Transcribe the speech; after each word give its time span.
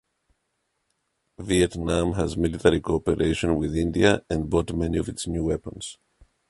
Vietnam 1.37 2.13
has 2.13 2.35
military 2.35 2.81
cooperation 2.81 3.55
with 3.59 3.75
India 3.75 4.23
and 4.31 4.49
bought 4.49 4.73
many 4.73 4.97
of 4.97 5.07
its 5.07 5.27
new 5.27 5.43
weapons. 5.43 5.99